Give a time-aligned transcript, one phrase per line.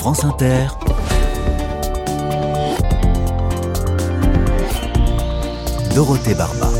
[0.00, 0.68] France Inter,
[5.94, 6.70] Dorothée Barba.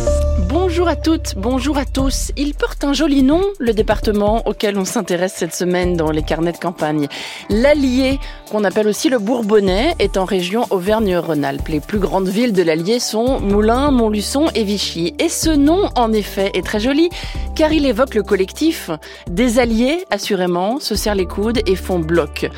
[0.49, 2.33] Bonjour à toutes, bonjour à tous.
[2.39, 6.53] Il porte un joli nom, le département auquel on s'intéresse cette semaine dans les carnets
[6.53, 7.09] de campagne.
[7.51, 8.19] L'Allier,
[8.51, 11.69] qu'on appelle aussi le Bourbonnais, est en région Auvergne-Rhône-Alpes.
[11.69, 15.15] Les plus grandes villes de l'Allier sont Moulins, Montluçon et Vichy.
[15.19, 17.11] Et ce nom, en effet, est très joli,
[17.55, 18.91] car il évoque le collectif.
[19.31, 22.51] Des alliés, assurément, se serrent les coudes et font bloc.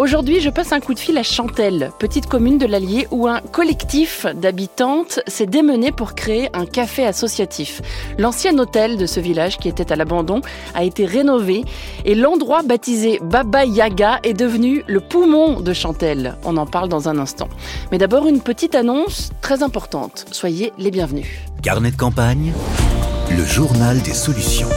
[0.00, 3.42] Aujourd'hui, je passe un coup de fil à Chantelle, petite commune de l'Allier où un
[3.42, 7.82] collectif d'habitantes s'est démené pour créer un café associatif.
[8.16, 10.40] L'ancien hôtel de ce village qui était à l'abandon
[10.72, 11.66] a été rénové
[12.06, 16.38] et l'endroit baptisé Baba Yaga est devenu le poumon de Chantelle.
[16.44, 17.50] On en parle dans un instant.
[17.92, 20.24] Mais d'abord une petite annonce très importante.
[20.32, 21.28] Soyez les bienvenus.
[21.62, 22.54] Carnet de campagne,
[23.36, 24.70] le journal des solutions.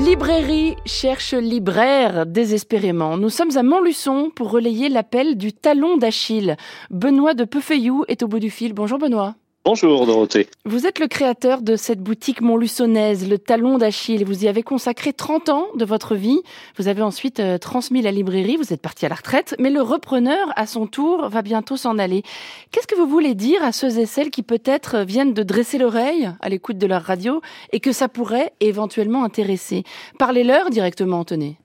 [0.00, 3.18] Librairie cherche libraire désespérément.
[3.18, 6.56] Nous sommes à Montluçon pour relayer l'appel du talon d'Achille.
[6.90, 8.72] Benoît de Peufeuillou est au bout du fil.
[8.72, 9.34] Bonjour Benoît.
[9.64, 10.48] Bonjour Dorothée.
[10.64, 14.24] Vous êtes le créateur de cette boutique montluçonnaise, le Talon d'Achille.
[14.24, 16.40] Vous y avez consacré 30 ans de votre vie.
[16.78, 19.80] Vous avez ensuite euh, transmis la librairie, vous êtes parti à la retraite, mais le
[19.80, 22.24] repreneur, à son tour, va bientôt s'en aller.
[22.72, 26.28] Qu'est-ce que vous voulez dire à ceux et celles qui peut-être viennent de dresser l'oreille
[26.40, 29.84] à l'écoute de leur radio et que ça pourrait éventuellement intéresser?
[30.18, 31.61] Parlez-leur directement, tenez.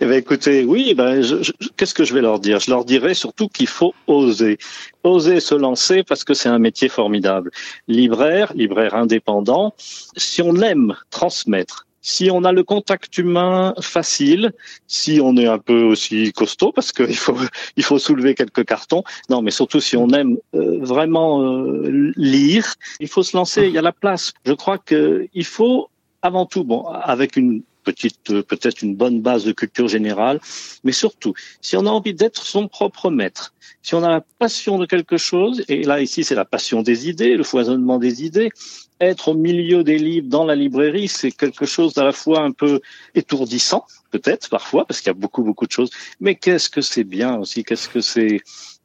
[0.00, 1.20] Eh bien, écoutez, oui, ben,
[1.76, 2.60] qu'est-ce que je vais leur dire?
[2.60, 4.58] Je leur dirais surtout qu'il faut oser.
[5.02, 7.50] Oser se lancer parce que c'est un métier formidable.
[7.88, 9.74] Libraire, libraire indépendant,
[10.16, 14.52] si on aime transmettre, si on a le contact humain facile,
[14.86, 17.36] si on est un peu aussi costaud, parce qu'il faut
[17.76, 19.02] il faut soulever quelques cartons.
[19.28, 23.66] Non, mais surtout si on aime euh, vraiment euh, lire, il faut se lancer.
[23.66, 24.32] Il y a la place.
[24.44, 25.90] Je crois que il faut
[26.22, 30.38] avant tout, bon, avec une petite, euh, peut-être une bonne base de culture générale,
[30.84, 34.78] mais surtout, si on a envie d'être son propre maître, si on a la passion
[34.78, 38.50] de quelque chose, et là ici c'est la passion des idées, le foisonnement des idées,
[39.00, 42.52] être au milieu des livres dans la librairie, c'est quelque chose d'à la fois un
[42.62, 42.80] peu
[43.14, 45.90] étourdissant, peut-être parfois, parce qu'il y a beaucoup beaucoup de choses,
[46.20, 48.40] mais qu'est-ce que c'est bien aussi, qu'est-ce que c'est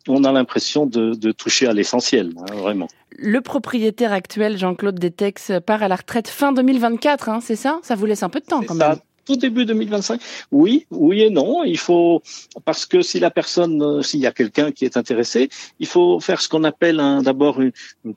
[0.07, 2.88] on a l'impression de, toucher à l'essentiel, hein, vraiment.
[3.17, 7.79] Le propriétaire actuel, Jean-Claude Detex, part à la retraite fin 2024, hein, c'est ça?
[7.84, 10.22] Ça vous laisse un peu de temps quand même tout début 2025
[10.52, 11.64] Oui, oui et non.
[11.64, 12.22] Il faut
[12.66, 15.50] parce que si la personne, euh, s'il y a quelqu'un qui est intéressé,
[15.80, 17.72] il faut faire ce qu'on appelle d'abord une,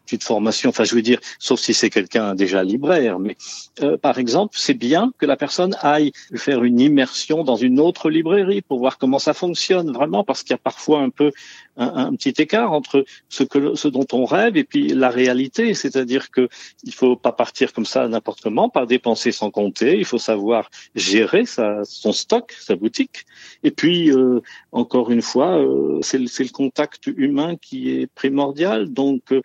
[0.05, 0.71] petite formation.
[0.71, 3.19] Enfin, je veux dire, sauf si c'est quelqu'un déjà libraire.
[3.19, 3.37] Mais
[3.83, 8.11] euh, par exemple, c'est bien que la personne aille faire une immersion dans une autre
[8.11, 11.31] librairie pour voir comment ça fonctionne vraiment, parce qu'il y a parfois un peu
[11.77, 15.75] un, petit écart entre ce que ce dont on rêve et puis la réalité.
[15.75, 16.49] C'est-à-dire que
[16.85, 19.99] il faut pas partir comme ça n'importe comment, pas dépenser sans compter.
[19.99, 23.25] Il faut savoir gérer sa, son stock, sa boutique.
[23.63, 24.41] Et puis, euh,
[24.73, 28.93] encore une fois, euh, c'est le contact humain qui est primordial.
[28.93, 29.43] Donc, euh,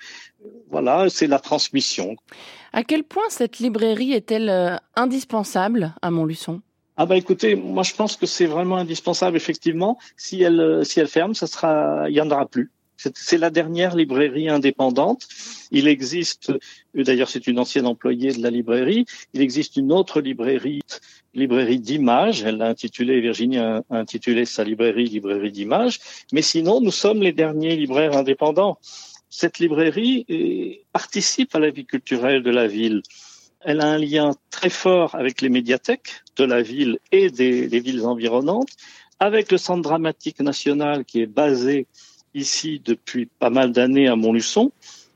[0.69, 2.15] voilà, c'est la transmission.
[2.71, 6.61] À quel point cette librairie est-elle indispensable à Montluçon?
[7.01, 9.97] Ah bah écoutez, moi je pense que c'est vraiment indispensable effectivement.
[10.17, 12.71] Si elle si elle ferme, ça sera, il y en aura plus.
[12.97, 15.25] C'est la dernière librairie indépendante.
[15.71, 16.51] Il existe,
[16.93, 20.81] d'ailleurs c'est une ancienne employée de la librairie, il existe une autre librairie,
[21.33, 25.99] librairie d'images, elle l'a intitulée, Virginie a intitulé sa librairie librairie d'images,
[26.33, 28.77] mais sinon nous sommes les derniers libraires indépendants.
[29.29, 33.01] Cette librairie eh, participe à la vie culturelle de la ville.
[33.61, 38.05] Elle a un lien très fort avec les médiathèques de la ville et des villes
[38.05, 38.69] environnantes,
[39.19, 41.85] avec le Centre dramatique national qui est basé
[42.33, 44.71] ici depuis pas mal d'années à Montluçon,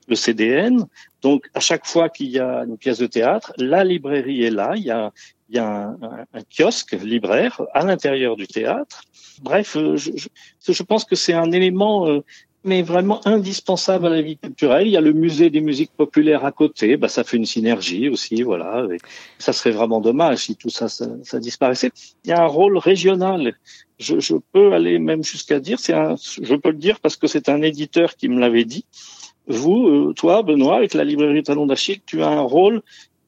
[0.07, 0.85] le CDN.
[1.23, 4.73] Donc, à chaque fois qu'il y a une pièce de théâtre, la librairie est là.
[4.75, 5.11] Il y a,
[5.49, 5.97] il y a un,
[6.33, 9.03] un, kiosque libraire à l'intérieur du théâtre.
[9.41, 12.23] Bref, euh, je, je, je pense que c'est un élément euh,
[12.63, 14.87] mais vraiment indispensable à la vie culturelle.
[14.87, 18.09] Il y a le musée des musiques populaires à côté, bah, ça fait une synergie
[18.09, 18.87] aussi, voilà.
[19.37, 21.91] ça serait vraiment dommage si tout ça, ça, ça, disparaissait.
[22.23, 23.55] Il y a un rôle régional.
[23.99, 27.27] Je, je peux aller même jusqu'à dire, c'est un, je peux le dire parce que
[27.27, 28.85] c'est un éditeur qui me l'avait dit.
[29.47, 32.81] Vous, euh, toi, Benoît, avec la librairie Talon d'Achille, tu as un rôle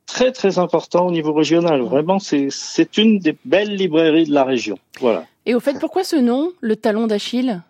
[0.05, 1.81] très très important au niveau régional.
[1.81, 4.77] Vraiment, c'est une des belles librairies de la région.
[4.99, 5.25] Voilà.
[5.45, 7.61] Et au fait, pourquoi ce nom, le Talon d'Achille?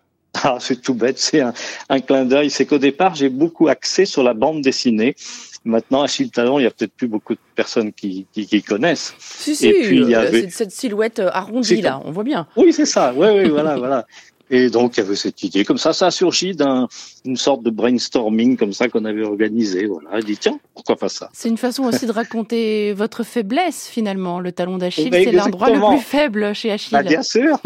[0.42, 1.54] Ah, c'est tout bête, c'est un,
[1.88, 2.50] un clin d'œil.
[2.50, 5.16] C'est qu'au départ, j'ai beaucoup axé sur la bande dessinée.
[5.64, 9.14] Maintenant, Achille Talon, il y a peut-être plus beaucoup de personnes qui, qui, qui connaissent.
[9.18, 10.48] Si, si, et puis, il y avait...
[10.50, 12.46] cette silhouette euh, arrondie là, on voit bien.
[12.56, 13.12] Oui, c'est ça.
[13.16, 14.06] Oui, oui, voilà, voilà.
[14.48, 15.64] Et donc, il y avait cette idée.
[15.64, 19.86] Comme ça, ça a surgi d'une sorte de brainstorming comme ça qu'on avait organisé.
[19.86, 20.20] Voilà.
[20.22, 21.30] Dit, tiens, pourquoi pas ça?
[21.32, 24.38] C'est une façon aussi de raconter votre faiblesse, finalement.
[24.38, 26.92] Le talon d'Achille, c'est l'endroit le plus faible chez Achille.
[26.92, 27.58] Bah, bien sûr.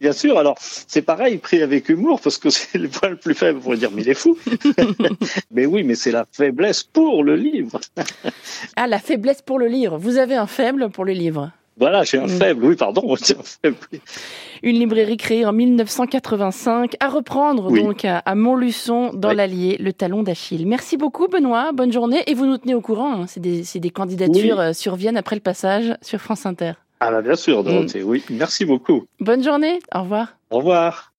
[0.00, 0.38] bien sûr.
[0.38, 3.60] Alors, c'est pareil, pris avec humour, parce que c'est le point le plus faible.
[3.60, 4.36] pour dire, mais il est fou.
[5.52, 7.80] mais oui, mais c'est la faiblesse pour le livre.
[8.76, 9.98] ah, la faiblesse pour le livre.
[9.98, 12.28] Vous avez un faible pour le livre voilà, j'ai un mm.
[12.28, 13.76] faible, oui, pardon, un faible.
[14.62, 20.66] Une librairie créée en 1985, à reprendre donc à, Montluçon, dans l'Allier, le talon d'Achille.
[20.66, 23.26] Merci beaucoup, Benoît, bonne journée, et vous nous tenez au courant, hein.
[23.26, 26.72] c'est des, des, candidatures euh, surviennent après le passage sur France Inter.
[27.00, 28.08] Ah bah bien sûr, Dorothée, mm.
[28.08, 29.04] oui, merci beaucoup.
[29.20, 30.36] Bonne journée, au revoir.
[30.50, 31.13] Au revoir.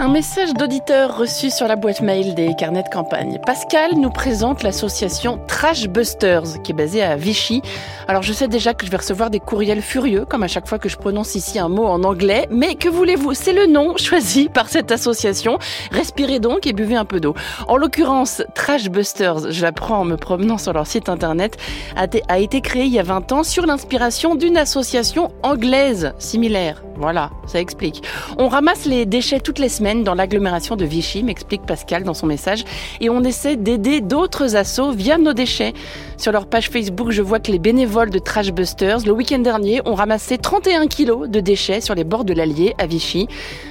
[0.00, 3.38] Un message d'auditeur reçu sur la boîte mail des carnets de campagne.
[3.44, 7.60] Pascal nous présente l'association Trash Busters, qui est basée à Vichy.
[8.08, 10.78] Alors je sais déjà que je vais recevoir des courriels furieux, comme à chaque fois
[10.78, 13.34] que je prononce ici un mot en anglais, mais que voulez-vous?
[13.34, 15.58] C'est le nom choisi par cette association.
[15.92, 17.34] Respirez donc et buvez un peu d'eau.
[17.68, 21.58] En l'occurrence, Trash Busters, je l'apprends en me promenant sur leur site internet,
[21.94, 26.82] a été créé il y a 20 ans sur l'inspiration d'une association anglaise similaire.
[26.96, 28.02] Voilà, ça explique.
[28.36, 32.26] On ramasse les déchets toutes les semaines dans l'agglomération de Vichy, m'explique Pascal dans son
[32.26, 32.64] message,
[33.00, 35.72] et on essaie d'aider d'autres assos via nos déchets.
[36.16, 39.80] Sur leur page Facebook, je vois que les bénévoles de Trash Busters, le week-end dernier,
[39.86, 43.26] ont ramassé 31 kilos de déchets sur les bords de l'Allier à Vichy.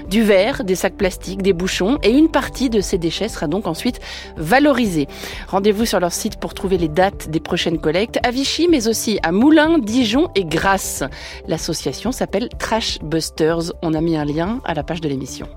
[0.10, 3.68] Du verre, des sacs plastiques, des bouchons, et une partie de ces déchets sera donc
[3.68, 4.00] ensuite
[4.36, 5.08] valorisée.
[5.48, 9.20] Rendez-vous sur leur site pour trouver les dates des prochaines collectes à Vichy, mais aussi
[9.24, 11.04] à Moulins, Dijon et Grasse.
[11.48, 13.74] L'association s'appelle Trash Busters.
[13.82, 15.48] On a mis un lien à la page de l'émission.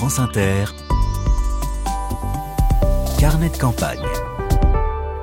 [0.00, 0.18] France
[3.18, 4.00] carnet de campagne.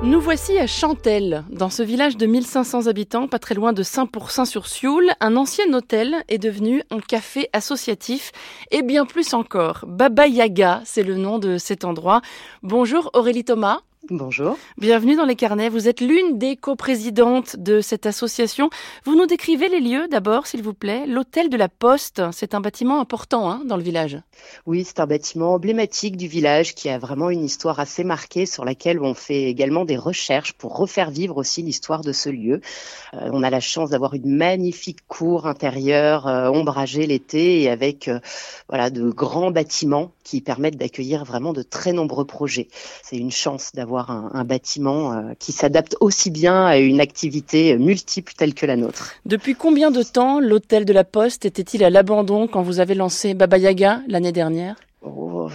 [0.03, 5.09] Nous voici à Chantelle, dans ce village de 1500 habitants, pas très loin de Saint-Pourçain-sur-Sioule.
[5.19, 8.31] Un ancien hôtel est devenu un café associatif
[8.69, 9.83] et bien plus encore.
[9.87, 12.21] Baba Yaga, c'est le nom de cet endroit.
[12.61, 13.79] Bonjour Aurélie Thomas.
[14.09, 14.57] Bonjour.
[14.77, 15.67] Bienvenue dans les carnets.
[15.67, 18.69] Vous êtes l'une des coprésidentes de cette association.
[19.03, 21.05] Vous nous décrivez les lieux d'abord, s'il vous plaît.
[21.05, 24.17] L'hôtel de la Poste, c'est un bâtiment important hein, dans le village.
[24.65, 28.63] Oui, c'est un bâtiment emblématique du village qui a vraiment une histoire assez marquée sur
[28.63, 32.61] laquelle on fait également des recherches pour refaire vivre aussi l'histoire de ce lieu.
[33.13, 38.07] Euh, on a la chance d'avoir une magnifique cour intérieure euh, ombragée l'été et avec
[38.07, 38.19] euh,
[38.69, 42.67] voilà de grands bâtiments qui permettent d'accueillir vraiment de très nombreux projets.
[43.03, 48.33] C'est une chance d'avoir un, bâtiment euh, qui s'adapte aussi bien à une activité multiple
[48.37, 49.13] telle que la nôtre.
[49.25, 53.33] Depuis combien de temps l'hôtel de la Poste était-il à l'abandon quand vous avez lancé
[53.33, 54.75] Baba Yaga l'année dernière?
[55.01, 55.49] Oh,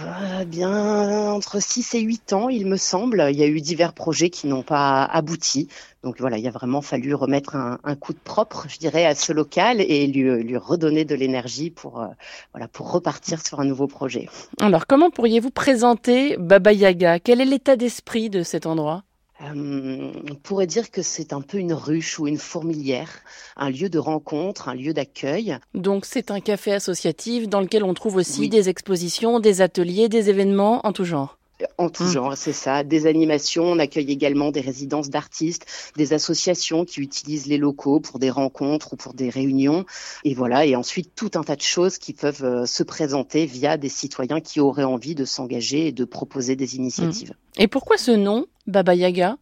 [0.47, 3.27] bien entre 6 et 8 ans, il me semble.
[3.29, 5.67] Il y a eu divers projets qui n'ont pas abouti.
[6.03, 9.31] Donc voilà, il a vraiment fallu remettre un, coup de propre, je dirais, à ce
[9.31, 12.07] local et lui, redonner de l'énergie pour, euh,
[12.53, 14.27] voilà, pour repartir sur un nouveau projet.
[14.59, 17.19] Alors, comment pourriez-vous présenter Baba Yaga?
[17.19, 19.03] Quel est l'état d'esprit de cet endroit?
[19.43, 23.09] Euh, on pourrait dire que c'est un peu une ruche ou une fourmilière,
[23.57, 25.57] un lieu de rencontre, un lieu d'accueil.
[25.73, 30.29] Donc c'est un café associatif dans lequel on trouve aussi des expositions, des ateliers, des
[30.29, 31.37] événements en tout genre.
[31.77, 32.11] En tout mmh.
[32.11, 32.83] genre, c'est ça.
[32.83, 35.65] Des animations, on accueille également des résidences d'artistes,
[35.95, 39.85] des associations qui utilisent les locaux pour des rencontres ou pour des réunions.
[40.23, 43.77] Et voilà, et ensuite tout un tas de choses qui peuvent euh, se présenter via
[43.77, 47.31] des citoyens qui auraient envie de s'engager et de proposer des initiatives.
[47.31, 47.61] Mmh.
[47.61, 49.37] Et pourquoi ce nom, Baba Yaga?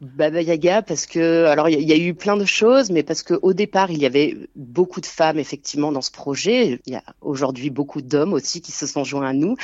[0.00, 3.34] Baba Yaga parce que alors il y, a eu plein de choses, mais parce que
[3.42, 6.80] au départ il y avait beaucoup de femmes effectivement dans ce projet.
[6.86, 9.56] Il y a aujourd'hui beaucoup d'hommes aussi qui se sont joints à nous,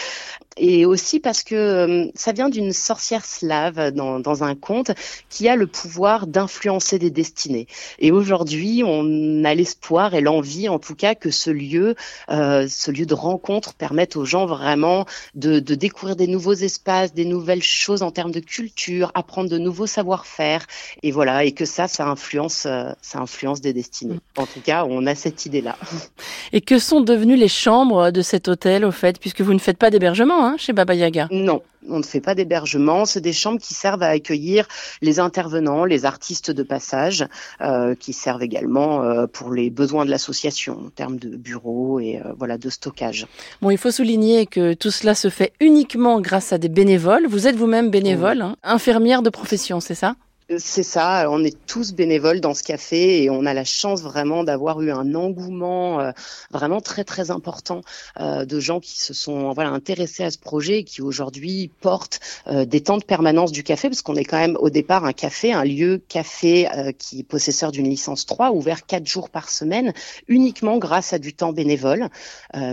[0.56, 4.92] et aussi parce que euh, ça vient d'une sorcière slave dans, un conte
[5.28, 7.66] qui a le pouvoir d'influencer des destinées.
[7.98, 11.94] Et aujourd'hui on a l'espoir et l'envie en tout cas que ce lieu,
[12.30, 17.26] euh, ce lieu de rencontre permette aux gens vraiment de découvrir des nouveaux espaces, des
[17.26, 20.66] nouvelles choses en termes de culture, apprendre de nouveaux savoir-faire
[21.02, 24.14] et voilà et que ça ça influence euh, ça influence des destinées.
[24.14, 24.40] Mm.
[24.40, 25.76] En tout cas, on a cette idée-là.
[26.52, 29.18] Et que sont devenues les chambres de cet hôtel au fait?
[29.18, 32.34] Puisque vous ne faites pas d'hébergement hein, chez Baba Yaga Non, on ne fait pas
[32.34, 34.66] d'hébergement, c'est des chambres qui servent à accueillir
[35.00, 37.26] les intervenants, les artistes de passage,
[37.60, 42.20] euh, qui servent également euh, pour les besoins de l'association en termes de bureaux et
[42.38, 43.26] voilà de stockage.
[43.60, 47.26] Bon, il faut souligner que tout cela se fait uniquement grâce à des bénévoles.
[47.26, 50.16] Vous êtes vous-même bénévole, hein, infirmière de profession c'est ça?
[50.58, 54.44] C'est ça, on est tous bénévoles dans ce café et on a la chance vraiment
[54.44, 56.10] d'avoir eu un engouement euh,
[56.50, 57.82] vraiment très très important
[58.20, 62.20] euh, de gens qui se sont voilà intéressés à ce projet et qui aujourd'hui portent
[62.48, 65.12] euh, des temps de permanence du café parce qu'on est quand même au départ un
[65.12, 66.68] café, un lieu café
[66.98, 69.92] qui est possesseur d'une licence 3 ouvert quatre jours par semaine
[70.28, 72.08] uniquement grâce à du temps bénévole.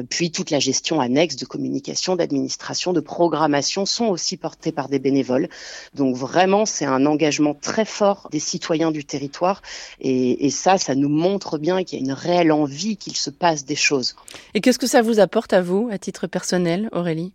[0.10, 5.00] puis toute la gestion annexe de communication, d'administration, de programmation sont aussi portées par des
[5.00, 5.50] bénévoles.
[5.94, 9.62] Donc vraiment c'est un engagement très fort des citoyens du territoire.
[10.02, 13.66] Et, ça, ça nous montre bien qu'il y a une réelle envie qu'il se passe
[13.66, 14.16] des choses.
[14.54, 17.34] Et qu'est-ce que ça vous apporte à vous, à titre personnel, Aurélie?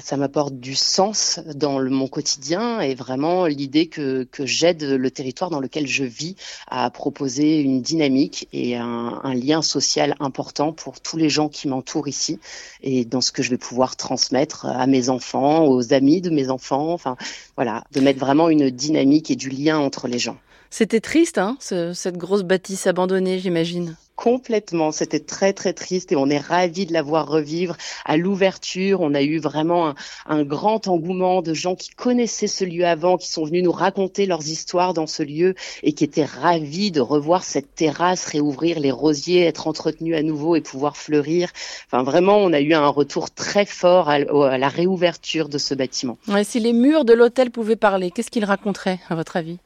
[0.00, 5.10] Ça m'apporte du sens dans le, mon quotidien et vraiment l'idée que, que j'aide le
[5.10, 6.36] territoire dans lequel je vis
[6.66, 11.68] à proposer une dynamique et un, un, lien social important pour tous les gens qui
[11.68, 12.40] m'entourent ici
[12.82, 16.50] et dans ce que je vais pouvoir transmettre à mes enfants, aux amis de mes
[16.50, 17.16] enfants, enfin
[17.56, 20.36] voilà, de mettre vraiment une dynamique et du lien entre les gens.
[20.70, 23.96] C'était triste, hein, cette grosse bâtisse abandonnée, j'imagine.
[24.16, 27.76] Complètement, c'était très très triste et on est ravis de la voir revivre.
[28.06, 29.94] À l'ouverture, on a eu vraiment
[30.26, 34.24] un, grand engouement de gens qui connaissaient ce lieu avant, qui sont venus nous raconter
[34.24, 38.90] leurs histoires dans ce lieu et qui étaient ravis de revoir cette terrasse réouvrir, les
[38.90, 41.50] rosiers être entretenus à nouveau et pouvoir fleurir.
[41.86, 46.16] Enfin vraiment, on a eu un retour très fort à, la réouverture de ce bâtiment.
[46.42, 49.58] si les murs de l'hôtel pouvaient parler, qu'est-ce qu'ils raconteraient à votre avis?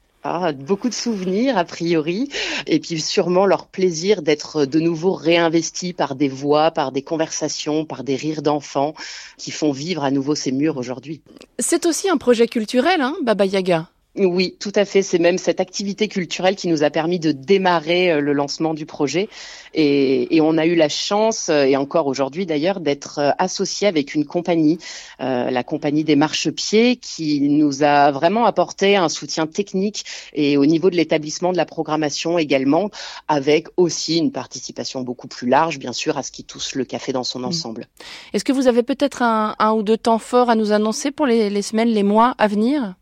[0.59, 2.29] Beaucoup de souvenirs a priori,
[2.67, 7.85] et puis sûrement leur plaisir d'être de nouveau réinvestis par des voix, par des conversations,
[7.85, 8.95] par des rires d'enfants
[9.37, 11.23] qui font vivre à nouveau ces murs aujourd'hui.
[11.59, 13.89] C'est aussi un projet culturel, hein, Baba Yaga
[14.27, 15.03] oui, tout à fait.
[15.03, 18.87] C'est même cette activité culturelle qui nous a permis de démarrer euh, le lancement du
[18.87, 19.29] projet.
[19.73, 24.15] Et, on a eu la chance, euh, et encore aujourd'hui d'ailleurs, d'être euh, associé avec
[24.15, 24.79] une compagnie,
[25.19, 30.91] la compagnie des marchepieds, qui nous a vraiment apporté un soutien technique et au niveau
[30.91, 32.91] de l'établissement de la programmation également,
[33.29, 37.13] avec aussi une participation beaucoup plus large, bien sûr, à ce qui touche le café
[37.13, 37.45] dans son mmh.
[37.45, 37.87] ensemble.
[38.33, 41.51] Est-ce que vous avez peut-être un, ou deux temps forts à nous annoncer pour les,
[41.51, 42.95] les semaines, les mois à venir?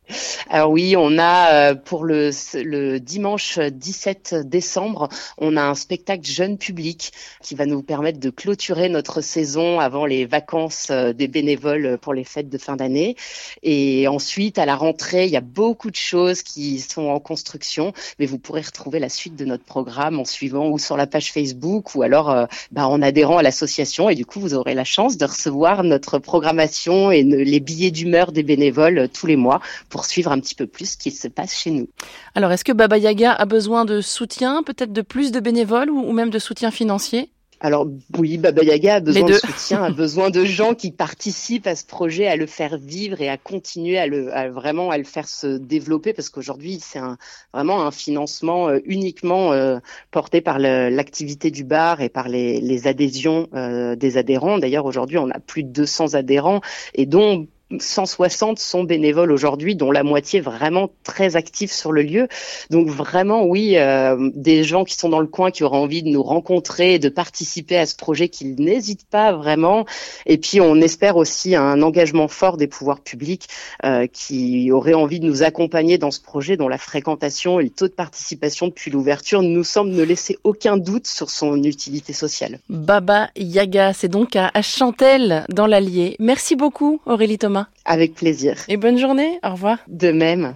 [0.51, 6.29] Alors oui, on a euh, pour le, le, dimanche 17 décembre, on a un spectacle
[6.29, 11.29] jeune public qui va nous permettre de clôturer notre saison avant les vacances euh, des
[11.29, 13.17] bénévoles pour les fêtes de fin d'année.
[13.63, 17.93] Et ensuite, à la rentrée, il y a beaucoup de choses qui sont en construction,
[18.19, 21.33] mais vous pourrez retrouver la suite de notre programme en suivant ou sur la page
[21.33, 24.11] Facebook ou alors euh, bah, en adhérant à l'association.
[24.11, 28.33] Et du coup, vous aurez la chance de recevoir notre programmation et les billets d'humeur
[28.33, 31.55] des bénévoles tous les mois pour suivre un petit peu plus ce qui se passe
[31.55, 31.89] chez nous.
[32.35, 36.13] Alors, est-ce que Baba Yaga a besoin de soutien, peut-être de plus de bénévoles ou,
[36.13, 37.31] même de soutien financier?
[37.61, 41.75] Alors oui, Baba Yaga a besoin de soutien, a besoin de gens qui participent à
[41.75, 45.27] ce projet, à le faire vivre et à continuer à le vraiment à le faire
[45.27, 47.19] se développer parce qu'aujourd'hui c'est un,
[47.53, 49.79] vraiment un financement euh, uniquement euh,
[50.13, 54.59] porté par l'activité du bar et par les, les adhésions euh, des adhérents.
[54.59, 56.61] D'ailleurs aujourd'hui on a plus de 200 adhérents
[56.95, 62.29] et dont 160 sont bénévoles aujourd'hui, dont la moitié vraiment très actifs sur le lieu.
[62.71, 66.09] Donc vraiment, oui, euh, des gens qui sont dans le coin, qui auraient envie de
[66.09, 69.85] nous rencontrer, de participer à ce projet, qu'ils n'hésitent pas vraiment.
[70.25, 73.49] Et puis on espère aussi un engagement fort des pouvoirs publics
[73.85, 77.71] euh, qui auraient envie de nous accompagner dans ce projet, dont la fréquentation et le
[77.71, 82.61] taux de participation depuis l'ouverture nous semble ne laisser aucun doute sur son utilité sociale.
[82.69, 86.17] Baba Yaga, c'est donc à Chantelle dans l'Allier.
[86.19, 87.58] Merci beaucoup Aurélie Thomas.
[87.85, 88.57] Avec plaisir.
[88.69, 89.39] Et bonne journée.
[89.43, 89.79] Au revoir.
[89.89, 90.55] De même.